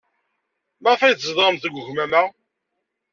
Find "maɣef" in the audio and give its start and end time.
0.81-1.01